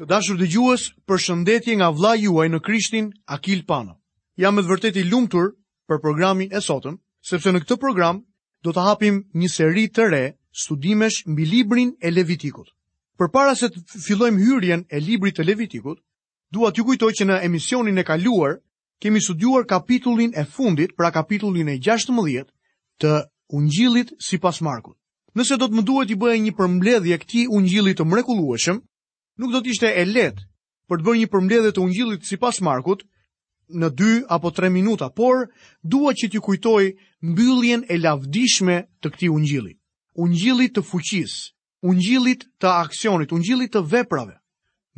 [0.00, 3.96] Të dashur dhe gjuës për shëndetje nga vla juaj në Krishtin Akil Pano.
[4.42, 5.02] Jam e të vërteti
[5.86, 6.94] për programin e sotëm,
[7.32, 8.22] sepse në këtë program
[8.68, 10.22] do të hapim një seri të re
[10.62, 12.68] studimesh mbi librin e Levitikut.
[13.20, 15.98] Për para se të fillojmë hyrjen e librit të Levitikut,
[16.56, 18.56] dua të kujtoj që në emisionin e kaluar,
[19.04, 22.46] kemi studuar kapitullin e fundit pra kapitullin e 16
[23.02, 23.12] të
[23.60, 24.96] ungjillit sipas Markut.
[25.36, 28.80] Nëse do të më duhet i bëhe një përmbledhje këtij ungjilli të mrekullueshëm,
[29.40, 30.44] nuk do të ishte e lehtë
[30.90, 33.04] për të bërë një përmbledhje të Ungjillit sipas Markut
[33.80, 35.46] në 2 apo 3 minuta, por
[35.80, 36.82] dua që t'ju kujtoj
[37.32, 39.72] mbylljen e lavdishme të këtij Ungjilli.
[40.20, 41.46] Ungjilli të fuqisë,
[41.88, 44.36] Ungjilli të aksionit, Ungjilli të veprave.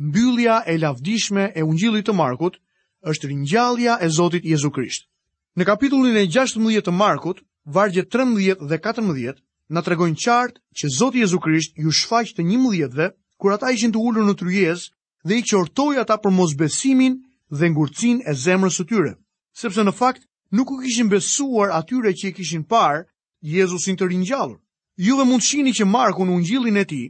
[0.03, 2.59] Mbyllja e lavdishme e Ungjillit të Markut
[3.07, 5.07] është ringjallja e Zotit Jezu Krisht.
[5.55, 9.37] Në kapitullin e 16 të Markut, vargje 13 dhe 14,
[9.71, 13.07] na tregojnë qartë që Zoti Jezu Krisht ju shfaq të 11-ve
[13.45, 14.79] kur ata ishin të ullur në tryez
[15.21, 17.19] dhe i qortoj ata për mosbesimin
[17.59, 19.11] dhe ngurcin e zemrës të tyre.
[19.53, 23.03] Sepse në fakt, nuk u kishin besuar atyre që i kishin parë
[23.45, 24.57] Jezusin të rinjallur.
[24.97, 27.03] Ju dhe mund shini që Marku në ungjillin e ti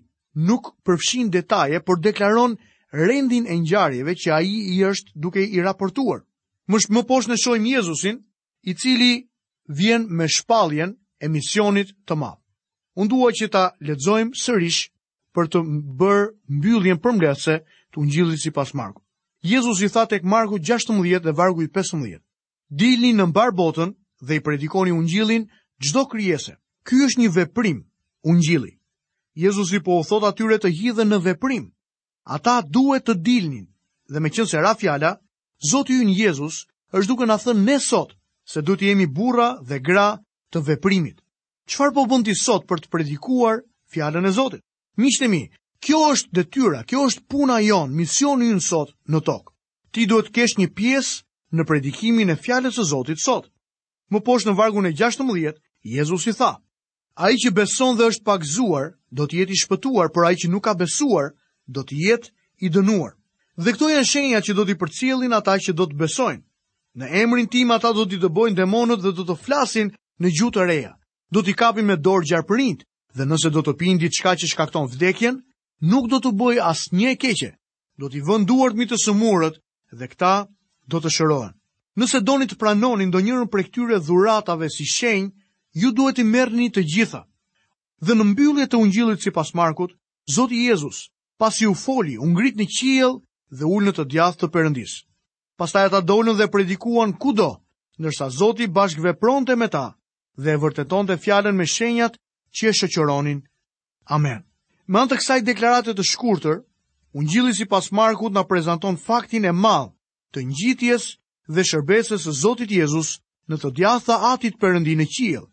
[0.50, 2.58] nuk përfshin detaje, por deklaron
[2.92, 6.20] rendin e njarjeve që a i i është duke i raportuar.
[6.68, 8.20] më poshë në shojmë Jezusin,
[8.70, 9.30] i cili
[9.80, 10.92] vjen me shpaljen
[11.24, 12.32] e misionit të ma.
[13.00, 14.90] Unë duaj që ta ledzojmë sërishë
[15.36, 15.62] për të
[16.02, 16.26] bërë
[16.58, 17.56] mbylljen përmbledhëse
[17.94, 19.04] të Ungjillit sipas Marku.
[19.52, 22.22] Jezusi i tha tek Marku 16 dhe vargu i 15.
[22.82, 23.92] Dilni në mbar botën
[24.28, 25.44] dhe i predikoni Ungjillin
[25.84, 26.56] çdo kryese.
[26.86, 27.84] Ky është një veprim,
[28.32, 28.74] Ungjilli.
[29.44, 31.68] Jezusi po u thot atyre të hidhen në veprim.
[32.36, 33.66] Ata duhet të dilnin
[34.10, 35.14] dhe me qënë se ra fjala,
[35.72, 36.56] Zotë ju në Jezus
[36.92, 38.16] është duke në thënë ne sot
[38.52, 40.08] se du të jemi burra dhe gra
[40.52, 41.22] të veprimit.
[41.70, 43.62] Qfar po bëndi sot për të predikuar
[43.94, 44.62] fjallën e Zotit?
[45.04, 45.40] Miqtë mi,
[45.84, 49.52] kjo është detyra, kjo është puna jonë, misioni ynë sot në tokë.
[49.94, 53.50] Ti duhet të kesh një pjesë në predikimin e fjalës së Zotit sot.
[54.12, 55.60] Më poshtë në vargun e 16,
[55.96, 56.52] Jezusi tha:
[57.16, 60.64] Ai që beson dhe është pagzuar, do të jetë i shpëtuar, por ai që nuk
[60.68, 61.32] ka besuar,
[61.68, 62.32] do të jetë
[62.68, 63.14] i dënuar.
[63.64, 66.44] Dhe këto janë shenjat që do t'i përcjellin ata që do të besojnë.
[67.00, 70.68] Në emrin tim ata do t'i dëbojnë demonët dhe do të flasin në gjuhë të
[70.72, 70.94] reja.
[71.32, 72.84] Do t'i kapin me dorë gjarprinjt,
[73.16, 75.38] dhe nëse do të pinë diçka që shkakton vdekjen,
[75.90, 77.50] nuk do të bëj asnjë e keqe.
[78.00, 79.56] Do t'i vënduar duart mbi të sëmurët
[80.00, 80.34] dhe këta
[80.92, 81.54] do të shërohen.
[81.96, 85.32] Nëse doni të pranoni ndonjërin prej këtyre dhuratave si shenjë,
[85.82, 87.22] ju duhet të merrni të gjitha.
[88.04, 89.96] Dhe në mbyllje të Ungjillit sipas Markut,
[90.36, 91.06] Zoti Jezus,
[91.40, 93.16] pasi u foli, u ngrit në qiell
[93.56, 95.10] dhe ul në të djathtë të ta
[95.56, 97.64] Pastaj ata dolën dhe predikuan kudo,
[97.96, 99.96] ndërsa Zoti bashkë vepronte me ta
[100.36, 102.18] dhe e vërtetonte fjalën me shenjat
[102.58, 103.40] që e shëqëronin.
[104.16, 104.42] Amen.
[104.88, 106.60] Më antë kësaj deklarate të shkurtër,
[107.18, 109.90] unë gjili si pas Markut në prezenton faktin e malë
[110.34, 111.06] të njitjes
[111.48, 113.16] dhe shërbesës së Zotit Jezus
[113.50, 115.44] në të djatha atit përëndi në qilë.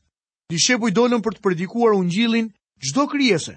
[0.53, 2.49] Dishepu i për të predikuar unë gjilin
[2.83, 3.55] gjdo kryese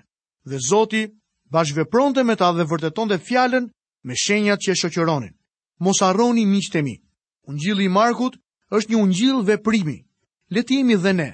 [0.47, 1.11] dhe Zotit
[1.51, 3.69] bashkëve pronte me ta dhe vërteton dhe fjallën
[4.05, 5.33] me shenjat që e shëqëronin.
[5.79, 6.95] Mos arroni miqtemi,
[7.49, 8.39] unë gjili i Markut
[8.71, 9.97] është një unë gjilë primi,
[10.53, 11.31] Letimi dhe ne,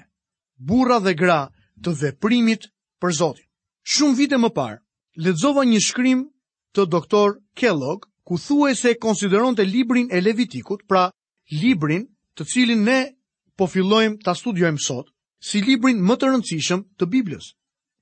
[0.58, 1.42] burra dhe gra,
[1.84, 2.68] të veprimit
[3.02, 3.48] për Zotin.
[3.94, 4.78] Shumë vite më parë,
[5.26, 6.20] ledzova një shkrim
[6.76, 11.08] të doktor Kellogg, ku thue se konsideron të librin e Levitikut, pra
[11.52, 12.06] librin
[12.38, 13.00] të cilin ne
[13.58, 15.10] po fillojmë ta studiojmë sot,
[15.42, 17.50] si librin më të rëndësishëm të Biblës.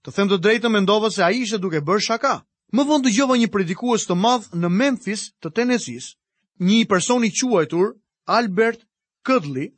[0.06, 2.35] Të them të drejtën mendova se ai ishte duke bërë shaka.
[2.75, 6.12] Më vonë dëgjova një predikues të madh në Memphis të Tennessee's,
[6.62, 7.95] një person i quajtur
[8.29, 8.84] Albert
[9.25, 9.72] Cudley,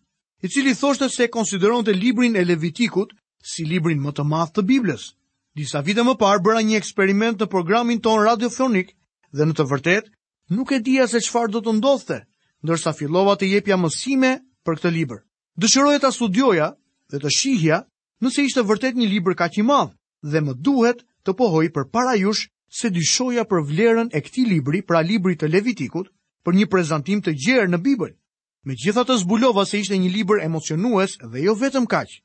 [0.43, 5.11] i cili thoshte se konsideronte librin e Levitikut si librin më të madh të Biblës.
[5.57, 8.93] Disa vite më parë bëra një eksperiment në programin ton radiofonik
[9.35, 10.11] dhe në të vërtetë
[10.55, 12.17] nuk e dija se çfarë do të ndodhte,
[12.63, 15.19] ndërsa fillova të jepja mësime për këtë libër.
[15.59, 16.71] Dëshiroja ta studioja
[17.11, 17.81] dhe të shihja
[18.23, 19.91] nëse ishte vërtet një libër kaq i madh
[20.23, 24.79] dhe më duhet të pohoj për para jush se dyshoja për vlerën e këti libri,
[24.81, 26.07] pra libri të Levitikut,
[26.45, 28.15] për një prezentim të gjerë në Bibël.
[28.63, 32.21] Me gjitha të zbulova se ishte një libër emocionues dhe jo vetëm kaqë.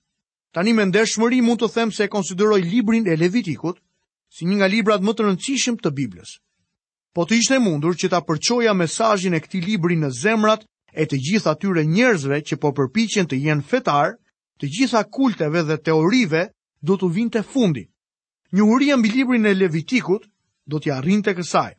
[0.56, 3.76] Tani me ndeshmëri mund të them se e konsideroj librin e Levitikut
[4.32, 6.30] si një nga librat më të rëndësishëm të Biblës.
[7.12, 10.64] Po të ishte mundur që ta përçoja mesazhin e këtij libri në zemrat
[10.96, 14.16] e të gjithë atyre njerëzve që po përpiqen të jenë fetar,
[14.58, 16.42] të gjitha kulteve dhe teorive
[16.88, 17.84] do të vinte fundi.
[18.56, 20.24] Njohuria mbi librin e Levitikut
[20.70, 21.72] do t'i arrinte kësaj.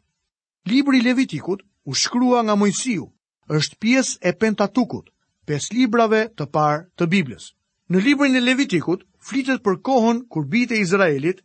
[0.69, 3.09] Libri i Levitikut u shkrua nga Mojsiu,
[3.57, 5.09] është pjesë e Pentatukut,
[5.49, 7.55] pesë librave të parë të Biblës.
[7.95, 11.37] Në librin e Levitikut flitet për kohën kur bitë e Izraelit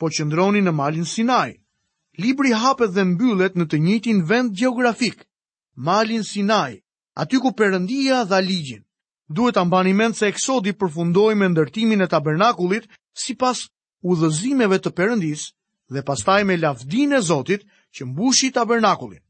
[0.00, 1.50] po qëndroni në malin Sinai.
[2.24, 5.26] Libri hapet dhe mbyllet në të njëjtin vend gjeografik,
[5.90, 6.78] malin Sinai,
[7.24, 8.80] aty ku Perëndia dha ligjin.
[9.36, 12.88] Duhet ta mbani mend se Eksodi përfundoi me ndërtimin e tabernakulit
[13.24, 13.60] sipas
[14.10, 15.44] udhëzimeve të përëndis
[15.94, 19.20] dhe pastaj me lavdinë e Zotit që mbushi tabernakulin.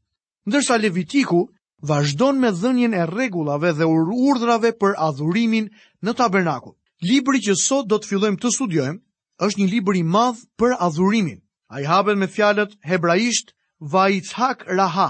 [0.47, 1.45] Ndërsa Levitiku
[1.81, 5.69] vazhdon me dhënjen e rregullave dhe urdhrave për adhurimin
[6.05, 6.75] në tabernakul.
[7.11, 8.99] Libri që sot do të fillojmë të studiojmë
[9.47, 11.39] është një libër i madh për adhurimin.
[11.75, 13.55] Ai hapet me fjalët hebraisht
[13.93, 15.09] Vaitzhak Raha,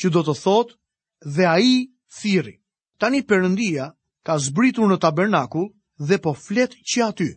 [0.00, 1.70] që do të thotë dhe ai
[2.20, 2.56] thirri.
[2.98, 3.86] Tani Perëndia
[4.26, 5.68] ka zbritur në tabernakul
[6.08, 7.30] dhe po flet që aty.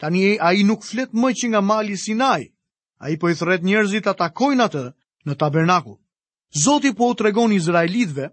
[0.00, 2.52] Tani ai nuk flet më që nga mali Sinai.
[3.00, 4.84] Ai po i thret njerëzit ta takojnë atë
[5.26, 5.96] në tabernakul.
[6.52, 8.30] Zoti po të regon Izraelitve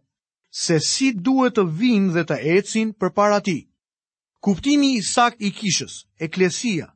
[0.50, 3.60] se si duhet të vinë dhe të ecin për para ti.
[4.42, 6.88] Kuptimi i sak i kishës, eklesia,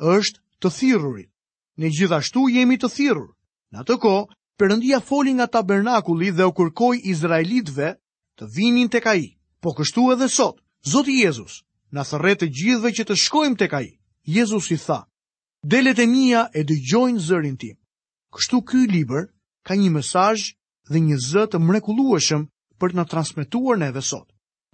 [0.00, 1.28] është të thirurit.
[1.80, 3.28] Ne gjithashtu jemi të thirur.
[3.72, 4.14] Në të ko,
[4.60, 7.92] përëndia foli nga tabernakulli dhe u kërkoj Izraelitve
[8.40, 9.28] të vinin të kaji.
[9.60, 11.60] Po kështu edhe sot, Zoti Jezus,
[11.92, 13.92] në thërre të gjithve që të shkojmë të kaji,
[14.36, 15.02] Jezus i tha,
[15.62, 17.76] Delet e mija e dëgjojnë zërin tim.
[18.32, 19.26] Kështu ky liber
[19.66, 20.54] ka një mesajjë
[20.90, 22.44] dhe një zë të mrekullueshëm
[22.82, 24.26] për të na transmetuar neve sot.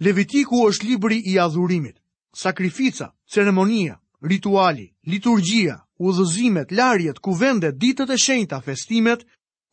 [0.05, 1.97] Levitiku është libri i adhurimit.
[2.37, 9.23] Sakrifica, ceremonia, rituali, liturgjia, udhëzimet, larjet, kuvendet, ditët e shenjta, festimet,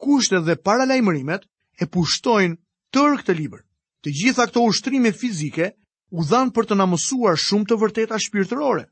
[0.00, 1.46] kushtet dhe paralajmërimet
[1.80, 2.56] e pushtojnë
[2.92, 3.62] tërë këtë libër.
[4.04, 5.70] Të gjitha këto ushtrime fizike
[6.12, 8.84] u dhanë për të na mësuar shumë të vërteta shpirtërore.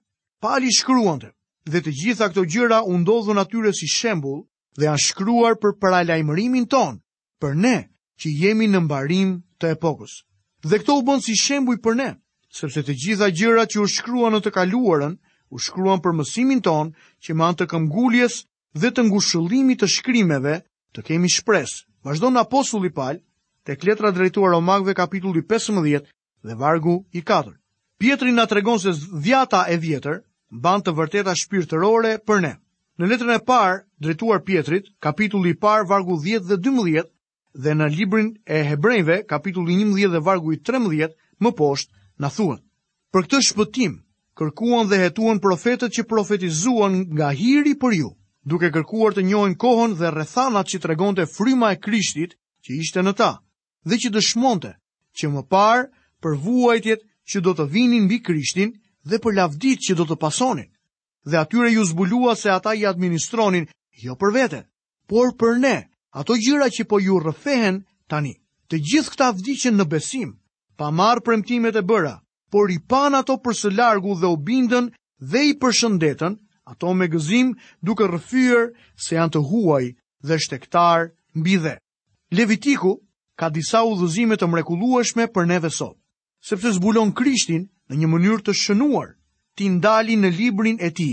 [0.42, 1.32] Pali shkruante
[1.72, 4.44] dhe të gjitha këto gjëra u ndodhën atyre si shembull
[4.76, 6.96] dhe janë shkruar për paralajmërimin ton,
[7.42, 7.76] për ne
[8.22, 10.20] që jemi në mbarim të epokës.
[10.62, 12.08] Dhe këto u bën si shembuj për ne,
[12.54, 15.16] sepse të gjitha gjërat që u shkruan në të kaluarën,
[15.52, 16.92] u shkruan për mësimin ton
[17.26, 18.38] që me anë të këmgulljes
[18.78, 20.60] dhe të ngushëllimit të shkrimeve
[20.94, 21.82] të kemi shpresë.
[22.06, 23.18] Vazhdo në apostulli pal,
[23.66, 25.98] tek letra drejtuar o magve kapitulli 15
[26.46, 27.50] dhe vargu i 4.
[28.02, 28.92] Pietri nga tregon se
[29.22, 30.22] dhjata e vjetër
[30.62, 32.54] ban të vërteta shpirtërore për ne.
[32.98, 37.11] Në letrën e parë, drejtuar Pietrit, kapitulli i parë, vargu 10 dhe 12,
[37.54, 42.60] dhe në librin e Hebrejve, kapitulli 11 dhe vargu i 13, më poshtë na thuan:
[43.12, 43.94] Për këtë shpëtim
[44.38, 48.10] kërkuan dhe hetuan profetët që profetizuan nga hiri për ju,
[48.48, 53.12] duke kërkuar të njohin kohën dhe rrethanat që tregonte fryma e Krishtit që ishte në
[53.20, 53.30] ta,
[53.84, 54.72] dhe që dëshmonte
[55.12, 55.84] që më parë
[56.24, 58.72] për vuajtjet që do të vinin mbi Krishtin
[59.04, 60.70] dhe për lavdit që do të pasonin.
[61.28, 63.68] Dhe atyre ju zbulua se ata i administronin
[64.02, 64.60] jo për vete,
[65.06, 65.76] por për ne,
[66.12, 68.34] ato gjyra që po ju rëfehen tani.
[68.68, 70.30] Të gjithë këta vdicin në besim,
[70.76, 72.14] pa marë premtimet e bëra,
[72.52, 74.90] por i pan ato për së largu dhe u bindën
[75.30, 76.34] dhe i shëndetën,
[76.72, 77.52] ato me gëzim
[77.84, 78.72] duke rëfyër
[79.04, 79.84] se janë të huaj
[80.26, 81.74] dhe shtektar mbi dhe.
[82.32, 82.92] Levitiku
[83.38, 85.96] ka disa udhëzime të mrekulueshme për neve sot,
[86.40, 89.16] sepse zbulon Krishtin në një mënyrë të shënuar,
[89.56, 91.10] ti ndali në librin e ti,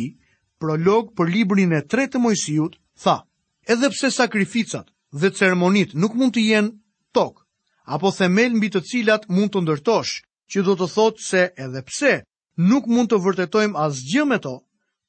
[0.59, 3.21] prolog për librin e tre të mojësijut, thaë.
[3.67, 4.87] Edhe pse sakrificat
[5.19, 6.71] dhe ceremonit nuk mund të jenë
[7.17, 7.35] tok,
[7.97, 10.13] apo themel mbi të cilat mund të ndërtosh,
[10.51, 12.13] që do të thotë se edhe pse
[12.69, 14.53] nuk mund të vërtetojmë asgjë me to,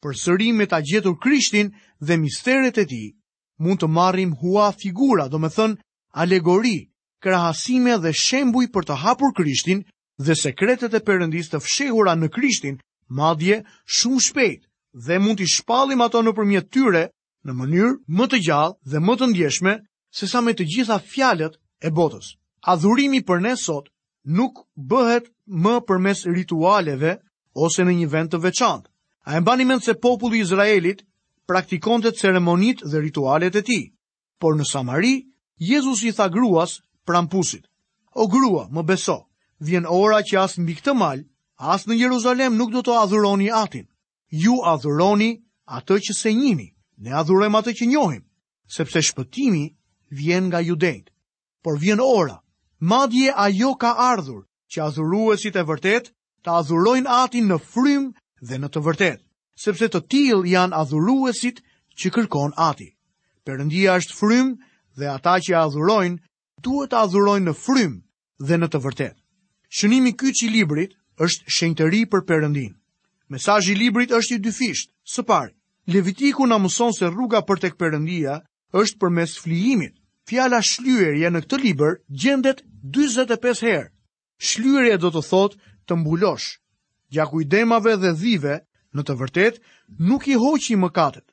[0.03, 1.71] për sëri me ta gjetur Krishtin
[2.09, 3.03] dhe misteret e ti,
[3.63, 5.79] mund të marrim hua figura, do me thënë
[6.25, 6.77] alegori,
[7.23, 9.85] krahasime dhe shembuj për të hapur Krishtin
[10.27, 12.81] dhe sekretet e përëndis të fshehura në Krishtin,
[13.21, 13.57] madje
[13.99, 14.63] shumë shpejt
[15.07, 17.03] dhe mund të shpalim ato në përmjet tyre,
[17.49, 19.75] në mënyrë më të gjallë dhe më të ndjeshme
[20.19, 22.35] se sa me të gjitha fjalët e botës.
[22.73, 23.87] Adhurimi për ne sot
[24.39, 25.31] nuk bëhet
[25.65, 27.15] më përmes ritualeve
[27.65, 28.89] ose në një vend të veçantë.
[29.29, 31.01] A e mbani mend se populli i Izraelit
[31.49, 33.85] praktikonte ceremonitë dhe ritualet e tij?
[34.41, 35.15] Por në Samari,
[35.61, 37.65] Jezusi i tha gruas prampusit:
[38.17, 39.19] "O grua, më beso,
[39.61, 41.25] vjen ora që as mbi këtë mal,
[41.59, 43.87] as në Jeruzalem nuk do të adhuroni Atin.
[44.31, 45.33] Ju adhuroni
[45.67, 46.69] atë që se njihni."
[47.01, 48.23] Ne adhurojmë atë që njohim,
[48.77, 49.63] sepse shpëtimi
[50.21, 51.07] vjen nga Judejt.
[51.65, 52.37] Por vjen ora,
[52.93, 54.43] madje ajo ka ardhur
[54.73, 56.11] që adhuruesit e vërtet
[56.45, 58.05] të adhurojnë Atin në frym
[58.49, 59.25] dhe në të vërtetë,
[59.65, 61.63] sepse të tillë janë adhuruesit
[62.01, 62.91] që kërkon Ati.
[63.49, 64.51] Perëndia është frym
[65.01, 66.21] dhe ata që adhurojnë
[66.69, 67.95] duhet të adhurojnë në frym
[68.49, 69.19] dhe në të vërtetë.
[69.79, 70.93] Shënimi kyç i librit
[71.27, 72.77] është shenjtëri për Perëndin.
[73.33, 74.93] Mesazhi i librit është i dyfishtë.
[75.15, 75.55] Së pari,
[75.87, 78.37] Levitiku na mëson se rruga për tek Perëndia
[78.77, 79.97] është përmes flijimit.
[80.29, 81.95] Fjala shlyerje në këtë libër
[82.25, 82.61] gjendet
[82.99, 83.89] 45 herë.
[84.51, 86.51] Shlyerja do të thotë të mbulosh.
[87.11, 88.59] Gjaku i demave dhe dhive,
[88.97, 89.59] në të vërtet,
[90.11, 91.25] nuk i hoqi mëkatet.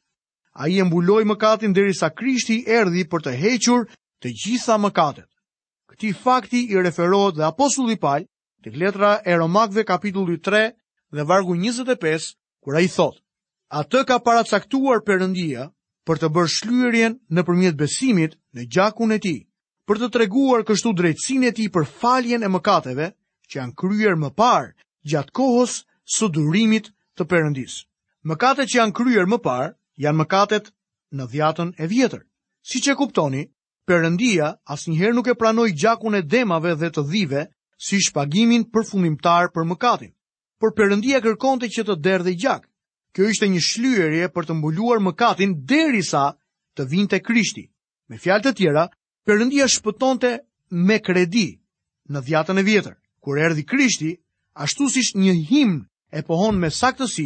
[0.58, 3.86] A i e mbuloj mëkatin dheri sa krishti erdi për të hequr
[4.24, 5.30] të gjitha mëkatet.
[5.92, 8.26] Këti fakti i referohet dhe aposulli palë
[8.66, 10.64] të letra e romakve kapitulli 3
[11.16, 12.34] dhe vargu 25,
[12.66, 13.22] kura i thotë
[13.76, 15.64] atë ka paracaktuar përëndia
[16.08, 19.34] për të bërë shlyërjen në përmjet besimit në gjakun e ti,
[19.88, 23.10] për të treguar kështu drejtsin e ti për faljen e mëkateve
[23.52, 24.72] që janë kryer më parë
[25.12, 25.76] gjatë kohës
[26.18, 27.76] së durimit të përëndis.
[28.28, 30.72] Mëkatet që janë kryer më parë janë mëkatet
[31.18, 32.24] në dhjatën e vjetër.
[32.68, 33.44] Si që kuptoni,
[33.88, 37.44] përëndia asnjëherë nuk e pranoj gjakun e demave dhe të dhive
[37.88, 40.12] si shpagimin përfundimtar për mëkatin.
[40.60, 42.68] Por përëndia kërkonte që të derdhe gjak,
[43.18, 46.26] Kjo ishte një shlyerje për të mbuluar mëkatin derisa
[46.78, 47.64] të vinte Krishti.
[48.14, 48.84] Me fjalë të tjera,
[49.26, 50.30] Perëndia shpëtonte
[50.90, 51.48] me kredi
[52.14, 52.94] në dhjatën e vjetër.
[53.26, 54.12] Kur erdhi Krishti,
[54.66, 55.80] ashtu siç një himn
[56.18, 57.26] e pohon me saktësi,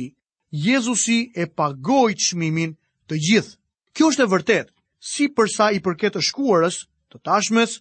[0.65, 2.71] Jezusi e pagoi çmimin
[3.11, 3.53] të gjithë.
[3.95, 4.67] Kjo është e vërtet,
[5.11, 6.77] si për sa i përket të shkuarës,
[7.11, 7.75] të tashmes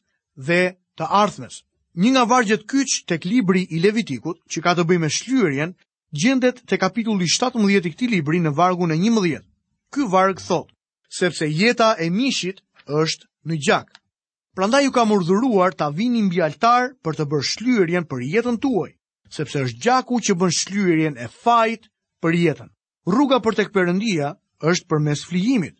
[0.48, 0.62] dhe
[0.98, 1.62] të ardhmes.
[2.02, 5.76] Një nga vargjet kyç tek libri i Levitikut, që ka të bëjë me shlyerjen,
[6.12, 9.42] gjendet te kapitulli 17 i këtij libri në vargun e 11.
[9.94, 10.70] Ky varg thot:
[11.10, 13.88] Sepse jeta e mishit është në gjak.
[14.56, 18.90] Prandaj ju kam urdhëruar ta avinin mbi altar për të bërë shlyerjen për jetën tuaj,
[19.30, 21.86] sepse është gjaku që bën shlyerjen e fajit
[22.22, 22.70] për jetën.
[23.06, 24.34] Rruga për tek Perëndia
[24.66, 25.76] është përmes flijimit.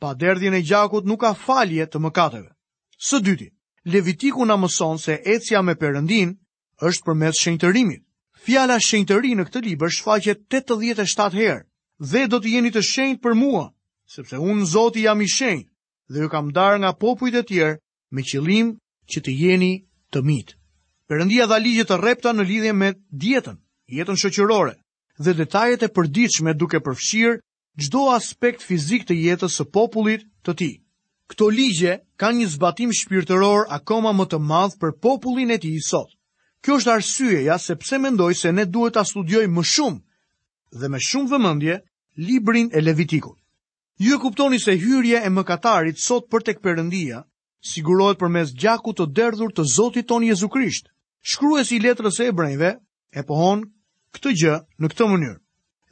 [0.00, 2.48] Pa derdhjen e gjakut nuk ka falje të mëkateve.
[2.96, 3.52] Së dyti,
[3.84, 6.32] Levitiku na mëson se ecja me Perëndin
[6.80, 8.05] është përmes shenjtërimit.
[8.46, 11.56] Fjala shenjtëri në këtë libër shfaqet 87 herë
[12.10, 13.62] dhe do të jeni të shenjtë për mua,
[14.16, 17.78] sepse unë Zoti jam i shenjtë dhe ju kam darë nga popujt e tjerë
[18.14, 18.68] me qëllim
[19.10, 19.72] që të jeni
[20.14, 20.54] të mitë.
[21.10, 22.92] Perëndia dha ligje të rrepta në lidhje me
[23.24, 23.58] dietën,
[23.98, 24.76] jetën shoqërore
[25.24, 27.40] dhe detajet e përditshme duke përfshirë
[27.82, 30.74] çdo aspekt fizik të jetës së popullit të tij.
[31.30, 36.14] Këto ligje kanë një zbatim shpirtëror akoma më të madh për popullin e tij sot.
[36.66, 40.88] Kjo është arsye ja se pse mendoj se ne duhet ta studiojmë më shumë dhe
[40.90, 41.76] me shumë vëmendje
[42.28, 43.38] librin e Levitikut.
[44.02, 47.20] Ju e kuptoni se hyrje e mëkatarit sot për tek Perëndia
[47.70, 50.90] sigurohet përmes gjakut të derdhur të Zotit ton Jezu Krisht.
[51.32, 52.72] Shkruesi i letrës së Hebrejve
[53.14, 53.62] e pohon
[54.18, 55.38] këtë gjë në këtë mënyrë.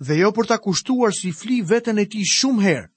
[0.09, 2.88] Dhe jo për ta kushtuar si fli veten e tij shumë herë,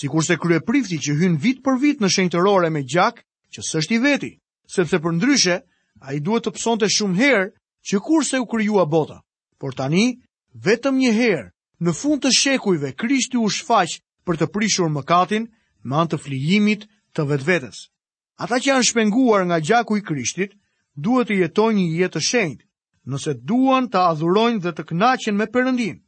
[0.00, 4.32] sikurse kryeprifti që hyn vit për vit në shenjtërore me gjak, që s'është i veti,
[4.76, 5.62] sepse përndryshe
[6.02, 7.50] a i duhet të pësonte shumë herë
[7.90, 9.20] që se u kryua bota.
[9.58, 10.18] Por tani,
[10.58, 15.48] vetëm një herë, në fund të shekujve, Krishti u shfaq për të prishur mëkatin,
[15.84, 17.90] me antë flijimit të vetvetes.
[18.38, 20.56] Ata që janë shpenguar nga gjaku i Krishtit,
[20.96, 22.64] duhet të jetojnë një jetë të shenjtë,
[23.10, 26.00] nëse duan të adhurojnë dhe të kënaqen me Perëndin.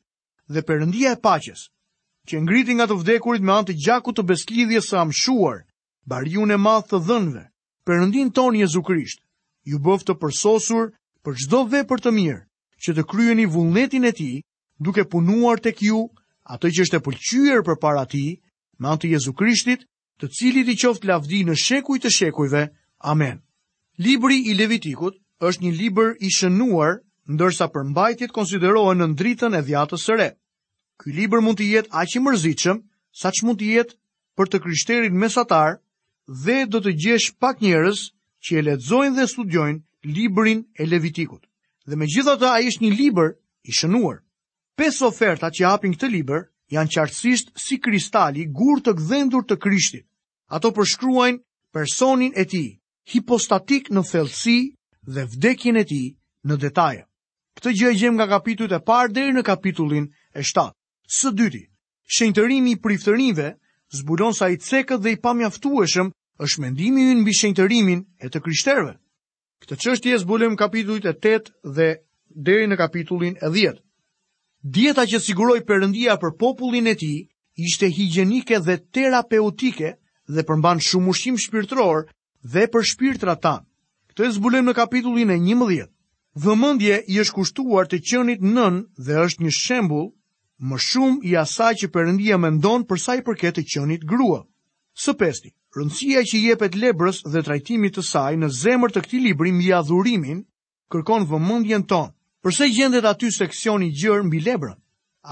[0.49, 1.71] Dhe Perëndia e paqes,
[2.27, 5.63] që ngriti nga të vdekurit me anë të gjakut të beslidhjes së amshuar,
[6.07, 7.45] bariun e madh të dhënve,
[7.87, 9.21] Perëndin ton Jezu Krisht,
[9.67, 10.93] ju bëf të përsosur
[11.27, 12.41] për gjdo dhe për të mirë,
[12.87, 14.29] që të kryeni vullnetin e ti,
[14.79, 16.01] duke punuar të kju,
[16.55, 18.23] atë që është e pëlqyër për para ti,
[18.79, 19.83] me antë Jezu Krishtit,
[20.23, 22.63] të cilit i qoftë lavdi në shekuj të shekujve.
[23.13, 23.43] Amen.
[23.99, 30.07] Libri i Levitikut është një libër i shënuar, ndërsa përmbajtjet konsiderohen në ndritën e dhjatës
[30.07, 30.29] së re.
[31.03, 32.79] Ky libër mund të jetë aq i mërzitshëm
[33.21, 33.97] saç mund të jetë
[34.39, 35.81] për të krishterin mesatar
[36.45, 38.07] dhe do të gjesh pak njerëz
[38.47, 41.43] që e ledzojnë dhe studjojnë librin e levitikut.
[41.89, 43.33] Dhe me gjitha ta, a ishtë një liber
[43.71, 44.21] i shënuar.
[44.79, 50.07] Pes oferta që apin këtë liber janë qartësisht si kristali gurë të gdhendur të krishtit.
[50.57, 51.43] Ato përshkruajnë
[51.75, 52.63] personin e ti,
[53.13, 54.59] hipostatik në thelësi
[55.17, 56.03] dhe vdekin e ti
[56.47, 57.03] në detaje.
[57.59, 60.07] Këtë gjë e gjem nga kapitut e parë dhe në kapitullin
[60.39, 60.77] e shtatë.
[61.19, 61.63] Së dyti,
[62.19, 63.51] shenjtërimi i priftërinve
[64.01, 66.11] zbulon sa i cekët dhe i pamjaftueshëm
[66.45, 68.95] është mendimi i mbi shenjtërimin e të krishterëve.
[69.63, 71.89] Këtë çështje zbulojmë kapitullit e 8 dhe
[72.37, 73.79] deri në kapitullin e 10.
[74.63, 77.23] Dieta që siguroi Perëndia për popullin e tij
[77.57, 79.95] ishte higjienike dhe terapeutike
[80.29, 82.05] dhe përmban shumë ushqim shpirtëror
[82.53, 83.65] dhe për shpirtrat tanë.
[84.13, 85.89] Këtë e zbulojmë në kapitullin e 11.
[86.37, 90.11] Vëmendje i është kushtuar të qenit nën dhe është një shembul,
[90.69, 94.43] më shumë i asaj që Perëndia mendon për sa i përket të qenit grua.
[94.93, 99.53] Së pesti, rëndësia që jepet lebrës dhe trajtimit të saj në zemër të këti libri
[99.53, 100.41] mbi adhurimin,
[100.93, 102.13] kërkon vëmëndjen tonë.
[102.45, 104.77] Përse gjendet aty seksioni gjërë mbi lebrën?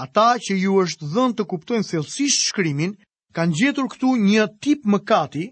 [0.03, 2.93] Ata që ju është dhënë të kuptojnë thelsisht shkrimin,
[3.35, 5.45] kanë gjetur këtu një tip mëkati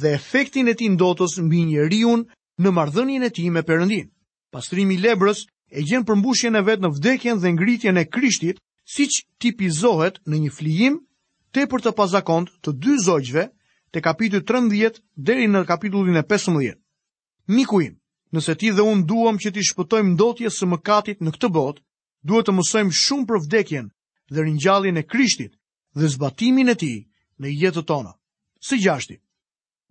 [0.00, 2.24] dhe efektin e ti ndotës mbi njeriun
[2.62, 4.08] në mardhënin e ti me përëndin.
[4.54, 5.44] Pastrimi lebrës
[5.74, 8.56] e gjenë përmbushjen e vetë në vdekjen dhe ngritjen e krishtit,
[8.86, 11.00] si që tipizohet në një flijim,
[11.54, 13.44] te për të pazakont të dy zojgjve,
[13.92, 16.74] të të 13 deri në kapitullin e 15.
[17.46, 17.96] Miku im,
[18.32, 21.82] nëse ti dhe unë duham që ti shpëtojmë ndotje së mëkatit në këtë botë,
[22.22, 23.88] duhet të mësojmë shumë për vdekjen
[24.30, 25.52] dhe rinjallin e krishtit
[25.98, 26.92] dhe zbatimin e ti
[27.40, 28.12] në jetët tonë.
[28.62, 29.16] Së gjashti,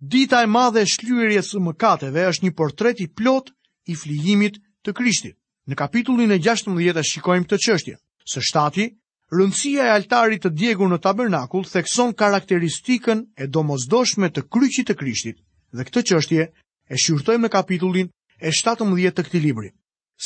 [0.00, 3.52] dita e madhe shlyërje së mëkateve është një portret i plot
[3.84, 5.36] i flijimit të krishtit.
[5.68, 8.86] Në kapitullin e 16 e shikojmë të qështje, së shtati,
[9.30, 15.36] Rëndësia e altarit të djegur në tabernakull thekson karakteristikën e domosdoshme të kryqit të Krishtit.
[15.78, 19.70] Dhe këtë çështje e shqyrtojmë në kapitullin e 17 të këtij libri.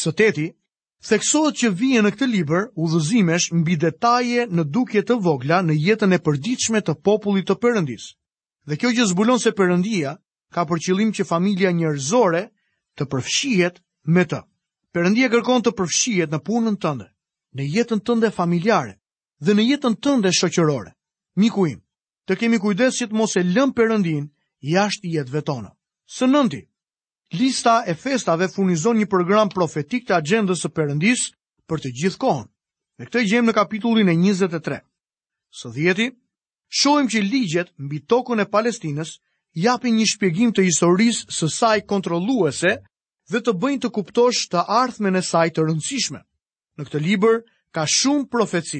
[0.02, 0.46] Së teti
[1.10, 6.16] theksohet që vijen në këtë libër udhëzimesh mbi detaje në dukje të vogla në jetën
[6.18, 8.08] e përditshme të popullit të Perëndis.
[8.70, 10.16] Dhe kjo që zbulon se Perëndia
[10.56, 12.46] ka për qëllim që familja njerëzore
[12.96, 13.82] të përfshihet
[14.16, 14.40] me të.
[14.96, 17.10] Perëndia kërkon të përfshihet në punën tënde
[17.58, 18.94] në jetën tënde familjare
[19.44, 20.90] dhe në jetën tënde shoqërore.
[21.42, 21.80] Miku im,
[22.26, 24.26] të kemi kujdes që të mos e lëm Perëndin
[24.72, 25.70] jashtë jetëve tona.
[26.16, 26.60] Së nëndi,
[27.38, 31.28] lista e festave furnizon një program profetik të agendës së Perëndis
[31.70, 32.48] për të gjithë kohën.
[32.98, 34.80] Në këtë gjejmë në kapitullin e 23.
[35.60, 36.08] Së dhjeti,
[36.78, 39.16] shohim që ligjet mbi tokën e Palestinës
[39.58, 42.76] japin një shpjegim të historisë së saj kontrolluese
[43.30, 46.22] dhe të bëjnë të kuptosh të ardhmen e saj të rëndësishme.
[46.78, 47.36] Në këtë libër
[47.76, 48.78] ka shumë profeci.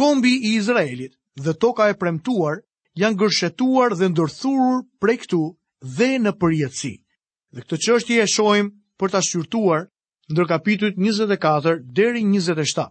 [0.00, 2.58] Kombi i Izraelit dhe toka e premtuar
[3.02, 5.40] janë gërshetuar dhe ndërthurur prej këtu
[6.00, 6.92] dhe në përjetësi.
[7.56, 9.86] Dhe këtë qështje e shojmë për ta shqyrtuar
[10.32, 12.84] ndër kapitujt 24 deri 27.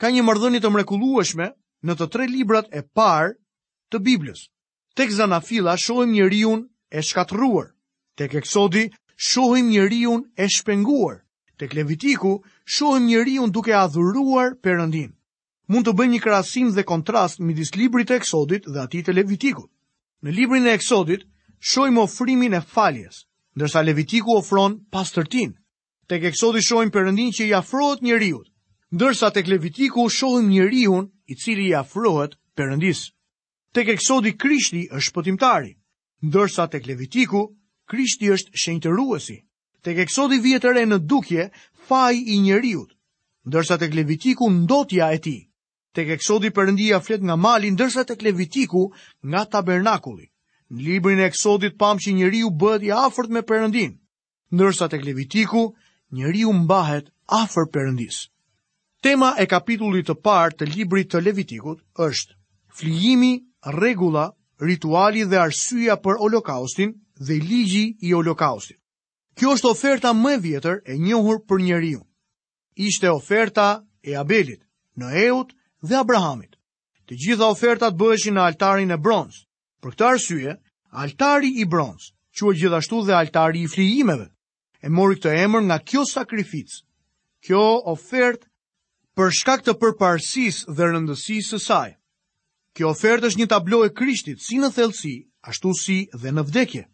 [0.00, 1.50] Ka një mërdhëni të mrekulueshme
[1.88, 3.34] në të tre librat e parë
[3.90, 4.44] të Biblës.
[4.98, 6.60] Tek Zanafila një njëriun
[6.98, 7.68] e shkatruar,
[8.18, 8.86] tek Eksodi
[9.34, 11.16] një njëriun e shpenguar,
[11.58, 15.10] Tek Levitiku shohim njeriu duke adhuruar Perëndin.
[15.68, 19.66] Mund të bëjmë një krahasim dhe kontrast midis librit të Eksodit dhe atit të Levitikut.
[20.22, 21.24] Në librin e Eksodit
[21.72, 23.18] shohim ofrimin e faljes,
[23.58, 25.52] ndërsa Levitiku ofron tërtin.
[26.08, 28.40] Tek Eksodi shohim Perëndin që i afrohet njeriu,
[28.94, 33.02] ndërsa tek Levitiku shohim njeriu i cili i afrohet Perëndis.
[33.74, 35.74] Tek Eksodi Krishti është pëtimtari,
[36.30, 37.48] ndërsa tek Levitiku
[37.90, 39.40] Krishti është shenjtëruesi
[39.84, 41.50] të keksodi e në dukje,
[41.88, 42.90] faj i njeriut,
[43.48, 45.36] ndërsa të klevitiku ndotja e ti.
[45.94, 48.92] Të keksodi përëndia flet nga malin, ndërsa të klevitiku
[49.24, 50.28] nga tabernakulli.
[50.70, 53.94] Në librin e eksodit pam që njeriu bëhet i afërt me Perëndin,
[54.52, 55.72] ndërsa tek Levitiku
[56.12, 58.28] njeriu mbahet afër përëndis.
[59.00, 62.36] Tema e kapitullit të parë të librit të Levitikut është
[62.76, 63.32] flijimi,
[63.64, 64.26] rregulla,
[64.60, 68.76] rituali dhe arsyeja për holokaustin dhe ligji i holokaustit.
[69.38, 72.00] Kjo është oferta më e vjetër e njohur për njeriu.
[72.90, 73.66] Ishte oferta
[74.02, 74.64] e Abelit,
[74.98, 75.52] Noeut
[75.86, 76.56] dhe Abrahamit.
[77.06, 79.38] Të gjitha ofertat bëheshin në altarin e bronz.
[79.80, 80.56] Për këtë arsye,
[81.02, 84.26] altari i bronz quhet gjithashtu dhe altari i flijimeve.
[84.82, 86.82] E mori këtë emër nga kjo sakrificë.
[87.46, 87.62] Kjo
[87.94, 88.46] ofertë
[89.18, 91.88] për shkak të përparësisë dhe rëndësisë së saj.
[92.76, 95.14] Kjo ofertë është një tablo e Krishtit, si në thellësi,
[95.52, 96.84] ashtu si dhe në vdekje.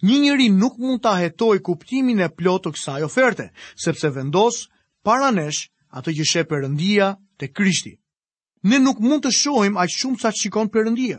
[0.00, 3.48] Një njëri nuk mund ta ahetoj kuptimin e plotë të kësaj oferte,
[3.84, 4.62] sepse vendos
[5.04, 7.92] para nesh atë që shep Perëndia te Krishti.
[8.64, 11.18] Ne nuk mund të shohim aq shumë sa qikon Perëndia.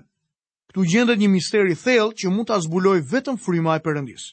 [0.72, 4.32] Ktu gjendet një mister i thellë që mund ta azbuloj vetëm fryma e Perëndis.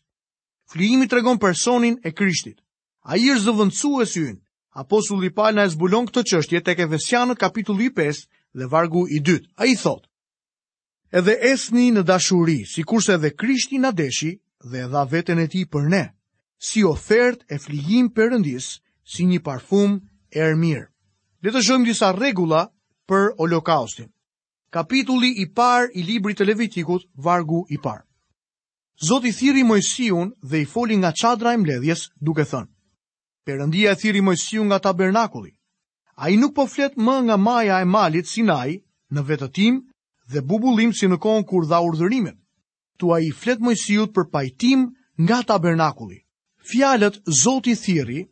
[0.72, 2.60] Flijimi tregon personin e Krishtit.
[3.04, 4.40] Ai është zëvendësues i ynë.
[4.80, 8.24] Apostulli Paul e zbulon këtë çështje tek Efesianët kapitulli 5
[8.58, 9.42] dhe vargu i 2.
[9.60, 10.07] Ai thotë:
[11.16, 14.32] edhe esni në dashuri, si kurse edhe krishti në deshi
[14.72, 16.02] dhe edha vetën e ti për ne,
[16.68, 18.66] si ofert e flijim përëndis,
[19.08, 20.00] si një parfum
[20.36, 20.84] e mirë.
[21.42, 22.66] Le të shumë disa regula
[23.08, 24.08] për holokaustin.
[24.74, 28.02] Kapitulli i par i libri të levitikut, vargu i par.
[29.00, 32.66] Zoti thiri mojësion dhe i foli nga qadra e mledhjes duke thënë.
[33.46, 35.54] Perëndia e thiri mojësion nga tabernakulli.
[36.18, 38.74] A i nuk po flet më nga maja e malit sinaj
[39.14, 39.80] në vetëtim,
[40.28, 42.36] dhe bubulim si në kohën kur dha urdhërimin.
[43.00, 44.88] Tua i flet mojësijut për pajtim
[45.24, 46.20] nga tabernakulli.
[46.68, 48.24] Fjalët Zoti Thiri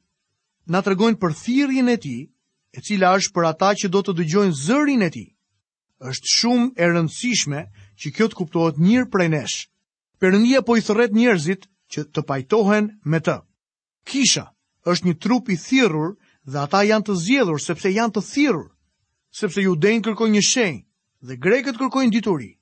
[0.66, 2.20] na tregojnë për thirrjen e Tij,
[2.76, 5.28] e cila është për ata që do të dëgjojnë zërin e Tij.
[6.10, 7.60] Është shumë e rëndësishme
[8.02, 9.58] që kjo të kuptohet mirë prej nesh.
[10.20, 13.38] Perëndia po i thërret njerëzit që të pajtohen me të.
[14.10, 14.50] Kisha
[14.84, 16.12] është një trup i thirrur
[16.46, 18.68] dhe ata janë të zgjedhur sepse janë të thirrur,
[19.40, 20.85] sepse ju den një shenjë
[21.26, 22.52] dhe grekët kërkojnë dituri,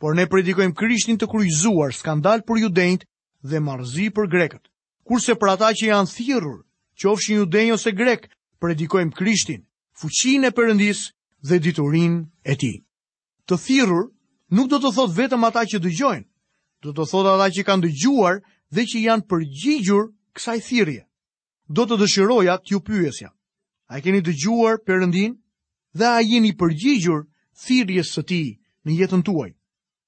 [0.00, 3.06] por ne predikojmë krishtin të kryzuar skandal për judenjt
[3.44, 4.64] dhe marzi për grekët.
[5.08, 6.58] Kurse për ata që janë thirur,
[7.00, 8.28] që ofshin judenjë ose grek,
[8.60, 9.64] predikojmë krishtin,
[10.00, 11.02] fuqin e përëndis
[11.48, 12.72] dhe diturin e ti.
[13.48, 14.06] Të thirur
[14.54, 16.26] nuk do të thot vetëm ata që dëgjojnë,
[16.84, 18.40] do të thot ata që kanë dëgjuar
[18.76, 20.04] dhe që janë përgjigjur
[20.36, 21.02] kësaj thirje.
[21.70, 23.32] Do të dëshiroja t'ju pyesja.
[23.90, 25.34] A keni dëgjuar përëndin
[25.98, 27.24] dhe a jeni përgjigjur
[27.64, 28.40] thirjes së ti
[28.86, 29.50] në jetën tuaj.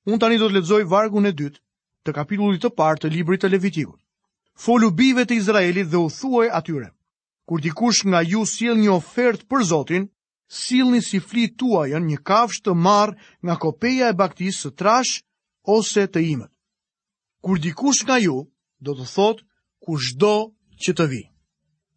[0.08, 1.60] Unë tani do të ledzoj vargun e dytë
[2.06, 3.98] të kapitullit të partë të librit të Levitikut.
[4.66, 6.88] Folu bive të Izraelit dhe u thuaj atyre.
[7.48, 10.08] Kur dikush nga ju sil një ofert për Zotin,
[10.62, 15.14] sil një fli tuajën një kafsh të marë nga kopeja e baktisë së trash
[15.76, 16.52] ose të imët.
[17.44, 18.36] Kur dikush nga ju,
[18.82, 19.44] do të thotë
[19.82, 20.36] ku shdo
[20.84, 21.22] që të vi.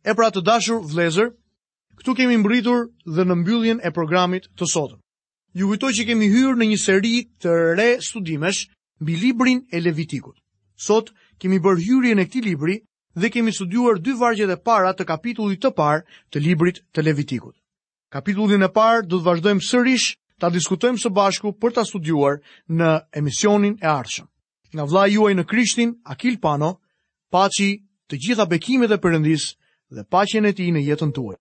[0.05, 1.31] E pra të dashur vlezër,
[1.99, 5.01] këtu kemi mbritur dhe në mbylljen e programit të sotëm
[5.55, 7.09] ju kujtoj që kemi hyrë në një seri
[7.43, 8.65] të re studimesh
[8.99, 10.35] mbi librin e Levitikut.
[10.85, 12.75] Sot kemi bërë hyrjen e këtij libri
[13.15, 17.55] dhe kemi studiuar dy vargjet e para të kapitullit të parë të librit të Levitikut.
[18.11, 22.89] Kapitullin e parë do të vazhdojmë sërish ta diskutojmë së bashku për ta studiuar në
[23.23, 24.27] emisionin e ardhshëm.
[24.75, 26.73] Nga vlla juaj në Krishtin, Akil Pano,
[27.31, 27.69] paçi
[28.11, 29.53] të gjitha bekimet e Perëndis
[29.95, 31.39] dhe paqen e tij në jetën tuaj.